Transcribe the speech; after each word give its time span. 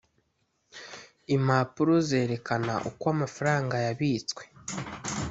impapuro 1.35 1.93
zerekana 2.09 2.73
uko 2.89 3.05
amafaranga 3.15 3.75
yabitswe 3.85 4.43